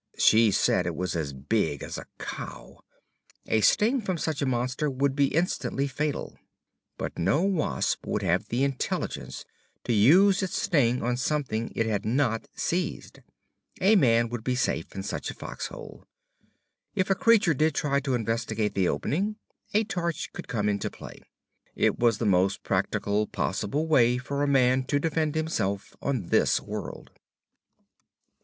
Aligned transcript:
She 0.17 0.49
said 0.49 0.87
it 0.87 0.95
was 0.95 1.15
as 1.15 1.31
big 1.31 1.83
as 1.83 1.99
a 1.99 2.07
cow. 2.17 2.79
A 3.45 3.61
sting 3.61 4.01
from 4.01 4.17
such 4.17 4.41
a 4.41 4.47
monster 4.47 4.89
would 4.89 5.19
instantly 5.19 5.83
be 5.83 5.89
fatal. 5.89 6.39
But 6.97 7.19
no 7.19 7.43
wasp 7.43 8.07
would 8.07 8.23
have 8.23 8.47
the 8.47 8.63
intelligence 8.63 9.45
to 9.83 9.93
use 9.93 10.41
its 10.41 10.59
sting 10.59 11.03
on 11.03 11.17
something 11.17 11.71
it 11.75 11.85
had 11.85 12.03
not 12.03 12.47
seized. 12.55 13.19
A 13.79 13.95
man 13.95 14.31
should 14.31 14.43
be 14.43 14.55
safe 14.55 14.91
in 14.95 15.03
such 15.03 15.29
a 15.29 15.35
fox 15.35 15.67
hole. 15.67 16.05
If 16.95 17.11
a 17.11 17.13
creature 17.13 17.53
did 17.53 17.75
try 17.75 17.99
to 17.99 18.15
investigate 18.15 18.73
the 18.73 18.87
opening, 18.87 19.35
a 19.75 19.83
torch 19.83 20.33
could 20.33 20.47
come 20.47 20.67
into 20.67 20.89
play. 20.89 21.21
It 21.75 21.99
was 21.99 22.17
the 22.17 22.25
most 22.25 22.63
practical 22.63 23.27
possible 23.27 23.85
way 23.85 24.17
for 24.17 24.41
a 24.41 24.47
man 24.47 24.83
to 24.85 24.99
defend 24.99 25.35
himself 25.35 25.95
on 26.01 26.29
this 26.29 26.59
world. 26.59 27.11